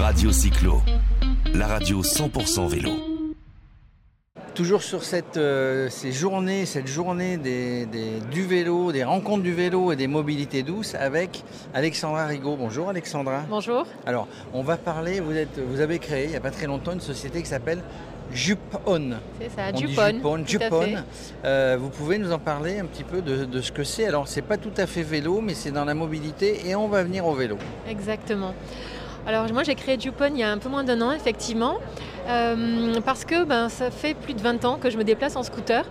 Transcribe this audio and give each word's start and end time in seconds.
Radio 0.00 0.32
Cyclo, 0.32 0.82
la 1.54 1.66
radio 1.66 2.02
100% 2.02 2.66
vélo. 2.68 2.90
Toujours 4.54 4.82
sur 4.82 5.02
cette, 5.02 5.36
euh, 5.36 5.88
ces 5.90 6.12
journées, 6.12 6.64
cette 6.66 6.86
journée 6.86 7.36
des, 7.38 7.86
des- 7.86 8.20
du 8.30 8.42
vélo, 8.42 8.92
des 8.92 9.02
rencontres 9.04 9.42
du 9.42 9.52
vélo 9.52 9.90
et 9.92 9.96
des 9.96 10.06
mobilités 10.06 10.62
douces 10.62 10.94
avec 10.94 11.42
Alexandra 11.74 12.26
Rigaud. 12.26 12.56
Bonjour 12.56 12.88
Alexandra. 12.88 13.42
Bonjour. 13.48 13.86
Alors, 14.06 14.28
on 14.52 14.62
va 14.62 14.76
parler, 14.76 15.20
vous, 15.20 15.32
êtes, 15.36 15.58
vous 15.58 15.80
avez 15.80 15.98
créé 15.98 16.24
il 16.24 16.30
n'y 16.30 16.36
a 16.36 16.40
pas 16.40 16.50
très 16.52 16.66
longtemps 16.66 16.92
une 16.92 17.00
société 17.00 17.42
qui 17.42 17.48
s'appelle 17.48 17.82
Jupon. 18.32 19.14
C'est 19.40 19.50
ça, 19.50 19.62
On 19.72 19.76
dit 19.76 19.88
Jupon. 19.88 20.44
Jupon. 20.46 20.86
Euh, 21.44 21.76
vous 21.80 21.88
pouvez 21.90 22.18
nous 22.18 22.32
en 22.32 22.38
parler 22.38 22.78
un 22.78 22.84
petit 22.86 23.04
peu 23.04 23.22
de, 23.22 23.44
de 23.44 23.60
ce 23.60 23.72
que 23.72 23.82
c'est? 23.84 24.06
Alors, 24.06 24.28
c'est 24.28 24.42
pas 24.42 24.56
tout 24.56 24.72
à 24.76 24.86
fait 24.86 25.02
vélo, 25.02 25.40
mais 25.40 25.54
c'est 25.54 25.72
dans 25.72 25.84
la 25.84 25.94
mobilité 25.94 26.68
et 26.68 26.74
on 26.76 26.88
va 26.88 27.02
venir 27.02 27.26
au 27.26 27.34
vélo. 27.34 27.58
Exactement. 27.88 28.54
Alors 29.26 29.50
moi 29.52 29.62
j'ai 29.62 29.74
créé 29.74 29.98
Jupon 29.98 30.32
il 30.34 30.38
y 30.40 30.42
a 30.42 30.50
un 30.50 30.58
peu 30.58 30.68
moins 30.68 30.84
d'un 30.84 31.00
an 31.00 31.10
effectivement 31.10 31.78
euh, 32.28 33.00
parce 33.06 33.24
que 33.24 33.44
ben, 33.44 33.70
ça 33.70 33.90
fait 33.90 34.12
plus 34.14 34.34
de 34.34 34.40
20 34.40 34.64
ans 34.66 34.76
que 34.78 34.90
je 34.90 34.98
me 34.98 35.04
déplace 35.04 35.34
en 35.36 35.42
scooter 35.42 35.84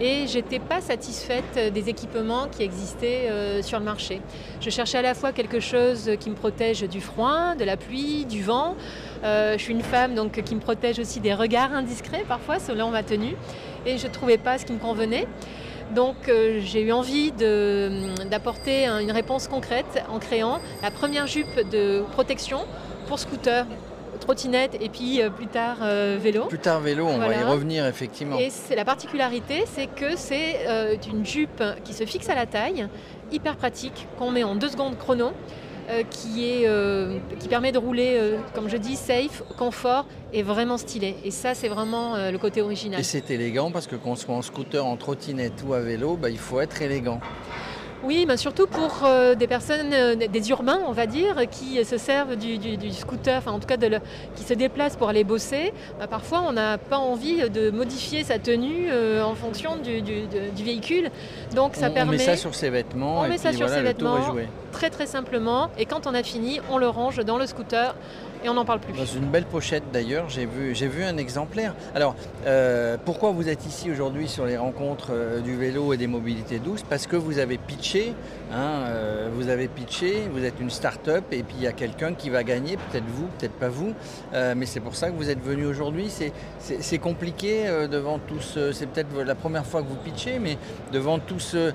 et 0.00 0.26
j'étais 0.26 0.58
pas 0.58 0.80
satisfaite 0.80 1.72
des 1.74 1.88
équipements 1.90 2.46
qui 2.50 2.62
existaient 2.62 3.28
euh, 3.30 3.62
sur 3.62 3.78
le 3.78 3.84
marché. 3.84 4.20
Je 4.60 4.70
cherchais 4.70 4.98
à 4.98 5.02
la 5.02 5.14
fois 5.14 5.32
quelque 5.32 5.60
chose 5.60 6.10
qui 6.20 6.30
me 6.30 6.34
protège 6.34 6.82
du 6.82 7.00
froid, 7.00 7.54
de 7.58 7.64
la 7.64 7.76
pluie, 7.76 8.24
du 8.24 8.42
vent. 8.42 8.74
Euh, 9.24 9.54
je 9.58 9.62
suis 9.62 9.72
une 9.72 9.82
femme 9.82 10.14
donc 10.14 10.40
qui 10.42 10.54
me 10.54 10.60
protège 10.60 10.98
aussi 10.98 11.20
des 11.20 11.34
regards 11.34 11.74
indiscrets 11.74 12.24
parfois 12.28 12.58
selon 12.58 12.90
ma 12.90 13.02
tenue 13.02 13.34
et 13.86 13.98
je 13.98 14.06
trouvais 14.06 14.38
pas 14.38 14.56
ce 14.56 14.64
qui 14.64 14.72
me 14.72 14.78
convenait. 14.78 15.26
Donc 15.94 16.16
j'ai 16.60 16.82
eu 16.82 16.92
envie 16.92 17.32
de- 17.32 18.17
d'apporter 18.28 18.86
un- 18.86 19.00
une 19.00 19.12
réponse 19.12 19.48
concrète 19.48 20.02
en 20.10 20.18
créant 20.18 20.60
la 20.82 20.90
première 20.90 21.26
jupe 21.26 21.68
de 21.70 22.02
protection 22.12 22.60
pour 23.06 23.18
scooter, 23.18 23.66
trottinette 24.20 24.76
et 24.80 24.88
puis 24.88 25.22
euh, 25.22 25.30
plus 25.30 25.46
tard 25.46 25.76
euh, 25.82 26.18
vélo. 26.20 26.46
Plus 26.46 26.58
tard, 26.58 26.80
vélo, 26.80 27.06
on 27.06 27.18
va 27.18 27.34
y 27.34 27.42
revenir 27.44 27.86
effectivement. 27.86 28.36
Et 28.38 28.50
la 28.74 28.84
particularité, 28.84 29.64
c'est 29.72 29.86
que 29.86 30.16
c'est 30.16 30.66
euh, 30.66 30.96
une 31.12 31.24
jupe 31.24 31.62
qui 31.84 31.92
se 31.94 32.04
fixe 32.04 32.28
à 32.28 32.34
la 32.34 32.46
taille, 32.46 32.88
hyper 33.32 33.56
pratique, 33.56 34.06
qu'on 34.18 34.30
met 34.30 34.42
en 34.44 34.56
deux 34.56 34.68
secondes 34.70 34.98
chrono, 34.98 35.30
euh, 35.90 36.02
qui, 36.10 36.44
est, 36.46 36.68
qui 37.38 37.48
permet 37.48 37.72
de 37.72 37.78
rouler, 37.78 38.20
comme 38.54 38.68
je 38.68 38.76
dis, 38.76 38.96
safe, 38.96 39.42
confort 39.56 40.04
et 40.32 40.42
vraiment 40.42 40.76
stylé. 40.78 41.14
Et 41.24 41.30
ça, 41.30 41.54
c'est 41.54 41.68
vraiment 41.68 42.16
le 42.30 42.36
côté 42.38 42.60
original. 42.60 43.00
Et 43.00 43.04
c'est 43.04 43.30
élégant 43.30 43.70
parce 43.70 43.86
que 43.86 43.96
qu'on 43.96 44.16
soit 44.16 44.34
en 44.34 44.42
scooter, 44.42 44.84
en 44.84 44.96
trottinette 44.96 45.62
ou 45.66 45.72
à 45.74 45.80
vélo, 45.80 46.16
bah, 46.20 46.28
il 46.28 46.38
faut 46.38 46.60
être 46.60 46.82
élégant. 46.82 47.20
Oui, 48.04 48.24
mais 48.28 48.36
surtout 48.36 48.68
pour 48.68 49.00
euh, 49.04 49.34
des 49.34 49.48
personnes, 49.48 49.92
euh, 49.92 50.14
des 50.14 50.50
urbains, 50.50 50.78
on 50.86 50.92
va 50.92 51.06
dire, 51.06 51.34
qui 51.50 51.84
se 51.84 51.98
servent 51.98 52.36
du, 52.36 52.56
du- 52.56 52.76
du 52.76 52.92
scooter, 52.92 53.36
enfin 53.38 53.50
en 53.50 53.58
tout 53.58 53.66
cas 53.66 53.76
de 53.76 53.88
le- 53.88 53.98
qui 54.36 54.44
se 54.44 54.54
déplacent 54.54 54.94
pour 54.96 55.08
aller 55.08 55.24
bosser. 55.24 55.72
Bah, 55.98 56.06
parfois, 56.06 56.44
on 56.46 56.52
n'a 56.52 56.78
pas 56.78 56.98
envie 56.98 57.50
de 57.50 57.70
modifier 57.70 58.22
sa 58.22 58.38
tenue 58.38 58.86
euh, 58.88 59.22
en 59.24 59.34
fonction 59.34 59.76
du, 59.76 60.00
véhicule. 60.62 61.10
Donc 61.56 61.74
ça 61.74 61.88
on, 61.88 61.90
on 61.90 61.94
permet 61.94 62.12
met 62.12 62.18
ça 62.18 62.36
sur 62.36 62.54
ses 62.54 62.70
vêtements 62.70 63.20
On 63.20 63.24
et 63.24 63.30
met 63.30 63.38
ça 63.38 63.50
sur 63.52 63.66
voilà, 63.66 63.82
ses 63.82 63.82
vêtements. 63.82 64.16
très 64.70 64.90
très 64.90 65.06
simplement. 65.06 65.68
Et 65.76 65.84
quand 65.84 66.06
on 66.06 66.14
a 66.14 66.22
fini, 66.22 66.60
on 66.70 66.78
le 66.78 66.88
range 66.88 67.16
dans 67.24 67.36
le 67.36 67.46
scooter 67.46 67.96
et 68.44 68.48
on 68.48 68.54
n'en 68.54 68.64
parle 68.64 68.80
plus. 68.80 68.92
Dans 68.92 69.04
une 69.04 69.26
belle 69.26 69.44
pochette 69.44 69.84
d'ailleurs, 69.92 70.28
j'ai 70.28 70.46
vu, 70.46 71.04
un 71.04 71.16
exemplaire. 71.16 71.74
Alors, 71.94 72.14
euh, 72.46 72.96
pourquoi 73.04 73.32
vous 73.32 73.48
êtes 73.48 73.66
ici 73.66 73.90
aujourd'hui 73.90 74.28
sur 74.28 74.46
les 74.46 74.56
rencontres 74.56 75.08
euh, 75.12 75.40
du 75.40 75.56
vélo 75.56 75.92
et 75.92 75.96
des 75.96 76.06
mobilités 76.06 76.58
douces? 76.58 76.82
Parce 76.82 77.06
que 77.06 77.16
vous 77.16 77.38
avez 77.38 77.58
pitché, 77.58 78.14
hein, 78.52 78.84
euh, 78.86 79.28
vous 79.32 79.48
avez 79.48 79.68
pitché, 79.68 80.28
vous 80.32 80.44
êtes 80.44 80.60
une 80.60 80.70
start-up 80.70 81.24
et 81.32 81.42
puis 81.42 81.56
il 81.58 81.62
y 81.62 81.66
a 81.66 81.72
quelqu'un 81.72 82.14
qui 82.14 82.30
va 82.30 82.42
gagner, 82.44 82.76
peut-être 82.76 83.06
vous, 83.06 83.26
peut-être 83.38 83.54
pas 83.54 83.68
vous, 83.68 83.94
mais 84.32 84.66
c'est 84.66 84.80
pour 84.80 84.96
ça 84.96 85.10
que 85.10 85.16
vous 85.16 85.30
êtes 85.30 85.42
venu 85.42 85.66
aujourd'hui. 85.66 86.10
C'est, 86.10 86.98
compliqué 86.98 87.64
devant 87.90 88.18
tout 88.18 88.40
ce, 88.40 88.72
c'est 88.72 88.86
peut-être 88.86 89.22
la 89.22 89.34
première 89.34 89.64
fois 89.64 89.82
que 89.82 89.88
vous 89.88 89.96
pitchez, 89.96 90.38
mais 90.38 90.58
devant 90.92 91.18
tout 91.18 91.38
ce 91.38 91.72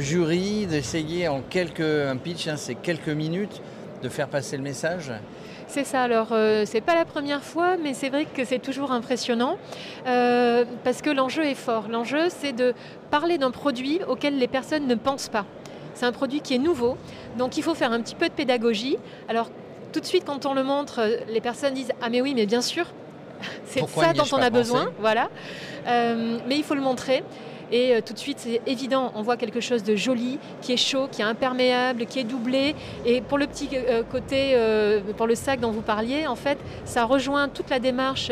jury, 0.00 0.66
d'essayer 0.66 1.28
en 1.28 1.40
quelques, 1.40 1.80
un 1.80 2.16
pitch, 2.16 2.48
hein, 2.48 2.56
c'est 2.56 2.74
quelques 2.74 3.08
minutes, 3.08 3.60
de 4.02 4.08
faire 4.08 4.28
passer 4.28 4.56
le 4.56 4.62
message. 4.62 5.12
C'est 5.68 5.84
ça, 5.84 6.02
alors 6.02 6.28
euh, 6.32 6.64
c'est 6.66 6.80
pas 6.80 6.94
la 6.94 7.04
première 7.04 7.42
fois, 7.42 7.76
mais 7.82 7.94
c'est 7.94 8.10
vrai 8.10 8.26
que 8.26 8.44
c'est 8.44 8.58
toujours 8.58 8.92
impressionnant 8.92 9.56
euh, 10.06 10.64
parce 10.84 11.00
que 11.00 11.08
l'enjeu 11.08 11.44
est 11.44 11.54
fort. 11.54 11.88
L'enjeu, 11.88 12.28
c'est 12.28 12.52
de 12.52 12.74
parler 13.10 13.38
d'un 13.38 13.50
produit 13.50 14.00
auquel 14.06 14.38
les 14.38 14.48
personnes 14.48 14.86
ne 14.86 14.94
pensent 14.94 15.30
pas. 15.30 15.46
C'est 15.94 16.04
un 16.04 16.12
produit 16.12 16.40
qui 16.40 16.54
est 16.54 16.58
nouveau, 16.58 16.98
donc 17.38 17.56
il 17.56 17.62
faut 17.62 17.74
faire 17.74 17.92
un 17.92 18.00
petit 18.00 18.14
peu 18.14 18.28
de 18.28 18.34
pédagogie. 18.34 18.98
Alors 19.28 19.50
tout 19.92 20.00
de 20.00 20.06
suite, 20.06 20.24
quand 20.26 20.46
on 20.46 20.54
le 20.54 20.62
montre, 20.62 21.00
les 21.28 21.40
personnes 21.40 21.74
disent 21.74 21.92
Ah, 22.02 22.08
mais 22.10 22.20
oui, 22.20 22.34
mais 22.34 22.46
bien 22.46 22.62
sûr, 22.62 22.86
c'est 23.66 23.86
ça 23.88 24.12
dont 24.12 24.24
on 24.32 24.42
a 24.42 24.50
besoin. 24.50 24.90
Voilà. 24.98 25.30
Euh, 25.86 26.38
mais 26.48 26.56
il 26.56 26.64
faut 26.64 26.74
le 26.74 26.80
montrer. 26.80 27.22
Et 27.72 27.94
euh, 27.94 28.00
tout 28.04 28.12
de 28.12 28.18
suite, 28.18 28.38
c'est 28.38 28.60
évident, 28.66 29.12
on 29.14 29.22
voit 29.22 29.38
quelque 29.38 29.60
chose 29.60 29.82
de 29.82 29.96
joli, 29.96 30.38
qui 30.60 30.74
est 30.74 30.76
chaud, 30.76 31.08
qui 31.10 31.22
est 31.22 31.24
imperméable, 31.24 32.04
qui 32.04 32.18
est 32.18 32.24
doublé. 32.24 32.76
Et 33.06 33.22
pour 33.22 33.38
le 33.38 33.46
petit 33.46 33.70
euh, 33.72 34.02
côté, 34.02 34.52
euh, 34.54 35.00
pour 35.16 35.26
le 35.26 35.34
sac 35.34 35.58
dont 35.58 35.70
vous 35.70 35.80
parliez, 35.80 36.26
en 36.26 36.36
fait, 36.36 36.58
ça 36.84 37.04
rejoint 37.04 37.48
toute 37.48 37.70
la 37.70 37.78
démarche 37.78 38.30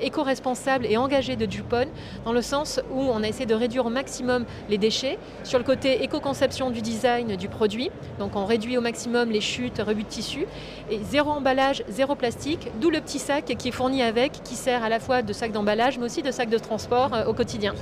éco-responsable 0.00 0.86
et 0.86 0.96
engagée 0.96 1.34
de 1.34 1.44
Dupont, 1.44 1.88
dans 2.24 2.32
le 2.32 2.42
sens 2.42 2.80
où 2.92 3.00
on 3.00 3.24
a 3.24 3.28
essayé 3.28 3.46
de 3.46 3.54
réduire 3.54 3.86
au 3.86 3.90
maximum 3.90 4.44
les 4.70 4.78
déchets. 4.78 5.18
Sur 5.42 5.58
le 5.58 5.64
côté 5.64 6.04
éco-conception 6.04 6.70
du 6.70 6.82
design 6.82 7.34
du 7.34 7.48
produit, 7.48 7.90
donc 8.20 8.36
on 8.36 8.44
réduit 8.44 8.78
au 8.78 8.80
maximum 8.80 9.30
les 9.30 9.40
chutes, 9.40 9.82
rebuts 9.84 10.04
de 10.04 10.08
tissu. 10.08 10.46
Et 10.90 11.00
zéro 11.10 11.30
emballage, 11.30 11.82
zéro 11.88 12.14
plastique, 12.14 12.68
d'où 12.80 12.90
le 12.90 13.00
petit 13.00 13.18
sac 13.18 13.44
qui 13.58 13.68
est 13.68 13.72
fourni 13.72 14.02
avec, 14.02 14.32
qui 14.44 14.54
sert 14.54 14.84
à 14.84 14.88
la 14.88 15.00
fois 15.00 15.22
de 15.22 15.32
sac 15.32 15.50
d'emballage, 15.50 15.98
mais 15.98 16.04
aussi 16.04 16.22
de 16.22 16.30
sac 16.30 16.48
de 16.48 16.58
transport 16.58 17.10
au 17.26 17.32
quotidien. 17.32 17.74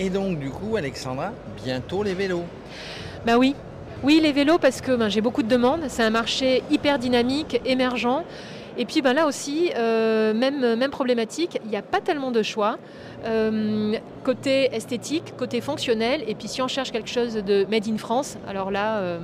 Et 0.00 0.08
donc, 0.08 0.38
du 0.38 0.48
coup, 0.48 0.76
Alexandra, 0.76 1.32
bientôt 1.62 2.02
les 2.02 2.14
vélos. 2.14 2.44
Bah 3.26 3.36
oui. 3.36 3.54
Oui, 4.02 4.18
les 4.22 4.32
vélos, 4.32 4.58
parce 4.58 4.80
que 4.80 4.96
ben, 4.96 5.10
j'ai 5.10 5.20
beaucoup 5.20 5.42
de 5.42 5.48
demandes. 5.48 5.82
C'est 5.88 6.02
un 6.02 6.10
marché 6.10 6.62
hyper 6.70 6.98
dynamique, 6.98 7.60
émergent. 7.66 8.24
Et 8.78 8.86
puis 8.86 9.02
ben, 9.02 9.12
là 9.12 9.26
aussi, 9.26 9.70
euh, 9.76 10.32
même, 10.32 10.74
même 10.74 10.90
problématique, 10.90 11.58
il 11.64 11.70
n'y 11.70 11.76
a 11.76 11.82
pas 11.82 12.00
tellement 12.00 12.30
de 12.30 12.42
choix. 12.42 12.78
Euh, 13.26 13.94
côté 14.24 14.74
esthétique, 14.74 15.34
côté 15.36 15.60
fonctionnel. 15.60 16.24
Et 16.26 16.34
puis 16.34 16.48
si 16.48 16.62
on 16.62 16.68
cherche 16.68 16.92
quelque 16.92 17.10
chose 17.10 17.34
de 17.34 17.66
made 17.70 17.86
in 17.86 17.98
France, 17.98 18.38
alors 18.48 18.70
là, 18.70 19.00
euh, 19.00 19.18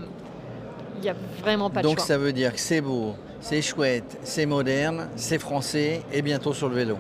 il 0.97 1.01
n'y 1.01 1.09
a 1.09 1.15
vraiment 1.41 1.71
pas 1.71 1.81
de 1.81 1.87
donc, 1.87 1.97
choix. 1.97 2.07
ça 2.07 2.19
veut 2.19 2.35
dire 2.35 2.53
que 2.53 2.61
c'est 2.61 2.83
beau, 2.83 3.15
c'est 3.41 3.63
chouette, 3.63 4.19
c'est 4.25 4.45
moderne, 4.45 5.09
c'est 5.17 5.39
français 5.39 6.03
et 6.13 6.21
bientôt 6.21 6.53
sur 6.53 6.69
le 6.69 6.75
vélo. 6.75 6.99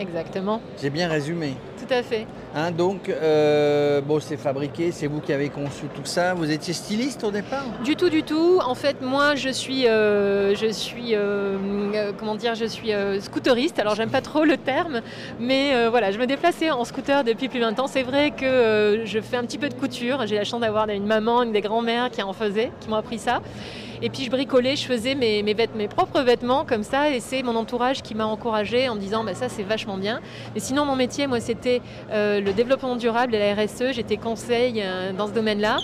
Exactement, 0.00 0.62
J'ai 0.80 0.88
bien 0.88 1.08
résumé. 1.08 1.54
tout 1.78 1.92
à 1.92 2.02
fait. 2.02 2.26
Hein, 2.54 2.70
donc, 2.70 3.08
euh, 3.08 4.00
bon, 4.00 4.18
c'est 4.18 4.38
fabriqué, 4.38 4.92
c'est 4.92 5.06
vous 5.06 5.20
qui 5.20 5.32
avez 5.32 5.50
conçu 5.50 5.84
tout 5.94 6.04
ça. 6.04 6.32
Vous 6.32 6.50
étiez 6.50 6.72
styliste 6.72 7.22
au 7.22 7.30
départ 7.30 7.64
Du 7.84 7.96
tout, 7.96 8.08
du 8.08 8.22
tout. 8.22 8.60
En 8.64 8.74
fait, 8.74 9.02
moi, 9.02 9.34
je 9.34 9.50
suis, 9.50 9.86
euh, 9.86 10.54
je 10.54 10.66
suis, 10.72 11.14
euh, 11.14 12.12
comment 12.18 12.34
dire, 12.34 12.54
je 12.54 12.64
suis 12.64 12.92
scooteriste. 13.20 13.78
Alors, 13.78 13.94
j'aime 13.94 14.10
pas 14.10 14.22
trop 14.22 14.44
le 14.44 14.56
terme, 14.56 15.02
mais 15.38 15.88
voilà, 15.90 16.10
je 16.12 16.18
me 16.18 16.26
déplaçais 16.26 16.70
en 16.70 16.84
scooter 16.84 17.22
depuis 17.22 17.48
plus 17.48 17.60
de 17.60 17.64
20 17.66 17.78
ans. 17.78 17.86
C'est 17.86 18.02
vrai 18.02 18.30
que 18.30 19.02
je 19.04 19.20
fais 19.20 19.36
un 19.36 19.44
petit 19.44 19.58
peu 19.58 19.68
de 19.68 19.74
couture. 19.74 20.26
J'ai 20.26 20.36
la 20.36 20.44
chance 20.44 20.62
d'avoir 20.62 20.88
une 20.88 21.06
maman, 21.06 21.42
une 21.42 21.52
des 21.52 21.60
grands-mères 21.60 22.10
qui 22.10 22.22
en 22.22 22.32
faisait, 22.32 22.72
qui 22.80 22.88
m'ont 22.88 22.96
appris 22.96 23.18
ça. 23.18 23.42
Et 24.02 24.08
puis 24.08 24.24
je 24.24 24.30
bricolais, 24.30 24.76
je 24.76 24.84
faisais 24.84 25.14
mes, 25.14 25.54
propres 25.88 26.22
vêtements 26.22 26.64
comme 26.64 26.82
ça, 26.82 27.10
et 27.10 27.20
c'est 27.20 27.42
mon 27.42 27.54
entourage 27.54 28.00
qui 28.02 28.14
m'a 28.14 28.24
encouragée 28.24 28.88
en 28.88 28.96
disant 28.96 29.24
bah, 29.24 29.34
ça 29.34 29.48
c'est 29.50 29.62
vachement 29.62 29.98
bien. 29.98 30.20
Mais 30.54 30.60
sinon 30.60 30.86
mon 30.86 30.96
métier, 30.96 31.26
moi 31.26 31.40
c'était 31.40 31.82
euh, 32.10 32.40
le 32.40 32.52
développement 32.52 32.96
durable 32.96 33.34
et 33.34 33.38
la 33.38 33.54
RSE, 33.54 33.92
j'étais 33.92 34.16
conseil 34.16 34.80
euh, 34.82 35.12
dans 35.12 35.26
ce 35.26 35.32
domaine-là. 35.32 35.78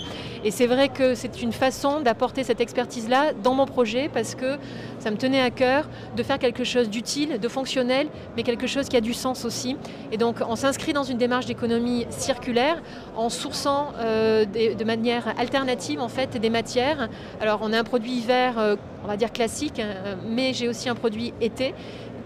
Et 0.47 0.51
c'est 0.51 0.65
vrai 0.65 0.87
que 0.87 1.13
c'est 1.13 1.41
une 1.41 1.51
façon 1.51 1.99
d'apporter 1.99 2.45
cette 2.45 2.61
expertise-là 2.61 3.33
dans 3.33 3.53
mon 3.53 3.65
projet 3.65 4.07
parce 4.07 4.33
que 4.33 4.55
ça 4.97 5.11
me 5.11 5.17
tenait 5.17 5.41
à 5.41 5.49
cœur 5.49 5.89
de 6.15 6.23
faire 6.23 6.39
quelque 6.39 6.63
chose 6.63 6.89
d'utile, 6.89 7.37
de 7.37 7.47
fonctionnel, 7.49 8.07
mais 8.37 8.43
quelque 8.43 8.65
chose 8.65 8.87
qui 8.87 8.95
a 8.95 9.01
du 9.01 9.13
sens 9.13 9.43
aussi. 9.43 9.75
Et 10.13 10.15
donc 10.15 10.37
on 10.47 10.55
s'inscrit 10.55 10.93
dans 10.93 11.03
une 11.03 11.17
démarche 11.17 11.47
d'économie 11.47 12.05
circulaire 12.11 12.81
en 13.17 13.27
sourçant 13.27 13.91
euh, 13.99 14.45
de 14.45 14.83
manière 14.85 15.37
alternative 15.37 15.99
en 15.99 16.07
fait 16.07 16.37
des 16.37 16.49
matières. 16.49 17.09
Alors 17.41 17.59
on 17.61 17.73
a 17.73 17.79
un 17.79 17.83
produit 17.83 18.13
hiver, 18.13 18.57
euh, 18.57 18.77
on 19.03 19.07
va 19.07 19.17
dire 19.17 19.33
classique, 19.33 19.81
euh, 19.81 20.15
mais 20.25 20.53
j'ai 20.53 20.69
aussi 20.69 20.87
un 20.87 20.95
produit 20.95 21.33
été, 21.41 21.75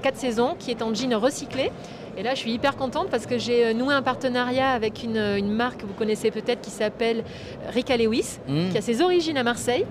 4 0.02 0.16
saisons, 0.18 0.56
qui 0.60 0.72
est 0.72 0.82
en 0.82 0.94
jean 0.94 1.14
recyclé. 1.16 1.72
Et 2.18 2.24
là, 2.24 2.34
je 2.36 2.40
suis 2.40 2.52
hyper 2.52 2.76
contente 2.76 3.08
parce 3.10 3.26
que 3.26 3.38
j'ai 3.38 3.68
euh, 3.68 3.74
noué 3.74 3.94
un 3.94 4.02
partenariat 4.02 4.72
avec 4.72 5.04
une, 5.04 5.18
une 5.18 5.50
marque 5.52 5.82
que 5.82 5.86
vous 5.86 5.94
connaissez 5.94 6.30
peut-être 6.30 6.60
qui 6.62 6.70
s'appelle 6.72 7.24
Rika 7.70 7.96
Lewis, 7.96 8.40
Mmh. 8.48 8.70
qui 8.72 8.78
a 8.78 8.82
ses 8.82 9.02
origines 9.02 9.38
à 9.38 9.44
Marseille. 9.44 9.86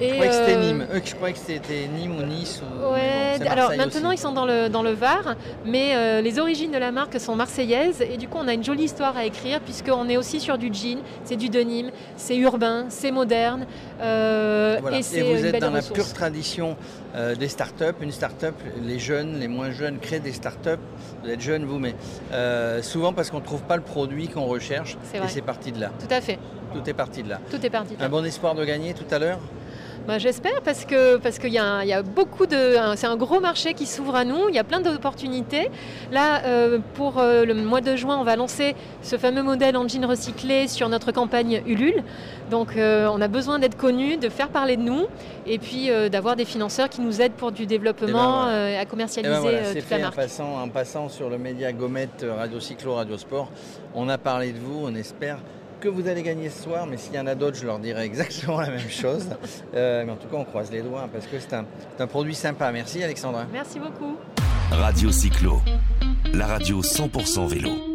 Je 0.00 0.06
croyais 0.06 0.28
que 0.28 0.34
c'était 0.34 0.56
Nîmes. 0.56 0.86
je 1.04 1.14
croyais 1.14 1.34
que 1.34 1.38
c'était 1.38 1.88
Nîmes 1.88 2.18
ou 2.18 2.22
Nice. 2.22 2.62
Ouais, 2.92 3.46
alors 3.48 3.70
maintenant 3.76 4.10
ils 4.10 4.18
sont 4.18 4.32
dans 4.32 4.46
le, 4.46 4.68
dans 4.68 4.82
le 4.82 4.92
Var, 4.92 5.34
mais 5.64 6.22
les 6.22 6.38
origines 6.38 6.70
de 6.70 6.78
la 6.78 6.92
marque 6.92 7.18
sont 7.20 7.36
marseillaises 7.36 8.02
et 8.02 8.16
du 8.16 8.28
coup 8.28 8.38
on 8.40 8.48
a 8.48 8.54
une 8.54 8.64
jolie 8.64 8.84
histoire 8.84 9.16
à 9.16 9.24
écrire 9.24 9.60
puisqu'on 9.60 10.08
est 10.08 10.16
aussi 10.16 10.40
sur 10.40 10.58
du 10.58 10.72
jean, 10.72 10.98
c'est 11.24 11.36
du 11.36 11.48
denim, 11.48 11.90
c'est 12.16 12.36
urbain, 12.36 12.86
c'est 12.88 13.10
moderne. 13.10 13.66
et, 14.00 14.76
vous 14.80 15.46
êtes 15.46 15.60
dans 15.60 15.70
la 15.70 15.82
pure 15.82 16.12
tradition 16.12 16.76
des 17.38 17.48
startups. 17.48 17.84
Une 18.00 18.12
startup, 18.12 18.54
les 18.82 18.98
jeunes, 18.98 19.38
les 19.38 19.48
moins 19.48 19.70
jeunes 19.70 19.98
créent 19.98 20.20
des 20.20 20.32
startups. 20.32 20.82
Vous 21.22 21.30
êtes 21.30 21.40
jeune 21.40 21.64
vous, 21.64 21.78
mais 21.78 21.94
souvent 22.82 23.12
parce 23.12 23.30
qu'on 23.30 23.40
ne 23.40 23.44
trouve 23.44 23.62
pas 23.62 23.76
le 23.76 23.82
produit 23.82 24.28
qu'on 24.28 24.46
recherche 24.46 24.96
et 25.14 25.28
c'est 25.28 25.42
parti 25.42 25.72
de 25.72 25.80
là. 25.80 25.90
Tout 25.98 26.14
à 26.14 26.20
fait. 26.20 26.38
Tout 26.72 26.90
est 26.90 26.94
parti 26.94 27.22
de 27.22 27.30
là. 27.30 27.40
Tout 27.50 27.64
est 27.64 27.70
parti 27.70 27.94
de 27.94 28.00
là. 28.00 28.06
Un 28.06 28.08
bon 28.08 28.24
espoir 28.24 28.54
de 28.54 28.64
gagner 28.64 28.92
tout 28.92 29.06
à 29.10 29.18
l'heure? 29.18 29.38
Bah, 30.06 30.18
J'espère 30.18 30.60
parce 30.64 30.84
que 30.84 31.16
parce 31.16 31.38
qu'il 31.38 31.52
y, 31.52 31.58
a 31.58 32.02
beaucoup 32.02 32.46
de. 32.46 32.76
C'est 32.96 33.06
un 33.06 33.16
gros 33.16 33.40
marché 33.40 33.74
qui 33.74 33.86
s'ouvre 33.86 34.14
à 34.14 34.24
nous, 34.24 34.48
il 34.48 34.54
y 34.54 34.58
a 34.58 34.64
plein 34.64 34.80
d'opportunités. 34.80 35.70
Là, 36.12 36.44
euh, 36.44 36.78
pour 36.94 37.18
euh, 37.18 37.44
le 37.44 37.54
mois 37.54 37.80
de 37.80 37.96
juin, 37.96 38.18
on 38.18 38.24
va 38.24 38.36
lancer 38.36 38.74
ce 39.02 39.16
fameux 39.16 39.42
modèle 39.42 39.76
en 39.76 39.86
jean 39.88 40.04
recyclé 40.06 40.68
sur 40.68 40.88
notre 40.88 41.12
campagne 41.12 41.62
Ulule. 41.66 42.02
Donc 42.50 42.76
euh, 42.76 43.08
on 43.12 43.20
a 43.20 43.28
besoin 43.28 43.58
d'être 43.58 43.76
connus, 43.76 44.16
de 44.16 44.28
faire 44.28 44.48
parler 44.48 44.76
de 44.76 44.82
nous 44.82 45.06
et 45.46 45.58
puis 45.58 45.90
d'avoir 46.10 46.36
des 46.36 46.44
financeurs 46.44 46.88
qui 46.88 47.00
nous 47.00 47.20
aident 47.20 47.32
pour 47.32 47.52
du 47.52 47.66
développement, 47.66 48.48
eh 48.48 48.52
ben 48.52 48.80
à 48.80 48.84
commercialiser 48.84 49.34
eh 49.44 49.74
ben 49.74 49.80
toute 49.80 49.90
la 49.90 49.98
marque. 49.98 50.14
En 50.14 50.16
passant, 50.16 50.62
en 50.62 50.68
passant 50.68 51.08
sur 51.08 51.30
le 51.30 51.38
média 51.38 51.72
Gomet, 51.72 52.08
Radio 52.36 52.60
Cyclo, 52.60 52.94
Radio 52.94 53.16
Sport, 53.16 53.50
on 53.94 54.08
a 54.08 54.18
parlé 54.18 54.52
de 54.52 54.58
vous, 54.58 54.82
on 54.84 54.94
espère 54.94 55.38
que 55.80 55.88
vous 55.88 56.08
allez 56.08 56.22
gagner 56.22 56.50
ce 56.50 56.62
soir, 56.64 56.86
mais 56.86 56.96
s'il 56.96 57.14
y 57.14 57.18
en 57.18 57.26
a 57.26 57.34
d'autres, 57.34 57.56
je 57.56 57.66
leur 57.66 57.78
dirai 57.78 58.04
exactement 58.04 58.60
la 58.60 58.70
même 58.70 58.90
chose. 58.90 59.26
Euh, 59.74 60.04
mais 60.06 60.12
en 60.12 60.16
tout 60.16 60.28
cas, 60.28 60.36
on 60.36 60.44
croise 60.44 60.70
les 60.70 60.80
doigts 60.80 61.08
parce 61.12 61.26
que 61.26 61.38
c'est 61.38 61.52
un, 61.54 61.66
un, 61.98 62.06
produit 62.06 62.34
sympa. 62.34 62.70
Merci 62.72 63.02
Alexandra. 63.02 63.46
Merci 63.52 63.78
beaucoup. 63.78 64.16
Radio 64.70 65.10
Cyclo, 65.12 65.60
la 66.32 66.46
radio 66.46 66.80
100% 66.80 67.46
vélo. 67.46 67.85